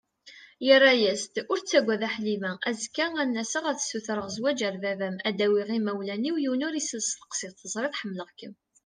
Yerra-as-d: 0.65 1.35
Ur 1.51 1.59
ttaggad 1.61 2.01
a 2.07 2.09
Ḥlima, 2.15 2.51
azekka 2.69 3.05
ad 3.21 3.27
n-aseɣ 3.29 3.63
ad 3.67 3.79
sutreɣ 3.81 4.27
zwaǧ 4.35 4.59
ar 4.67 4.75
baba-m, 4.83 5.15
ad 5.27 5.33
d-awiɣ 5.37 5.69
imawlan-iw, 5.77 6.35
yiwen 6.39 6.65
ur 6.67 6.73
isel 6.75 7.01
tseqsiḍt, 7.03 7.59
teẓriḍ 7.61 7.93
ḥemmleɣ-kem. 8.01 8.53